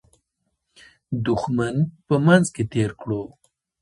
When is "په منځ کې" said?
2.07-2.63